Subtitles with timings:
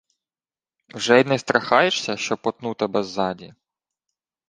[0.93, 3.53] —Вже й не страхаєшся, що потну тебе ззаді.